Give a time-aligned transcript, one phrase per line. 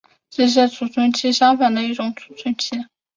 [0.31, 2.87] 只写存储器相反的一种存储器。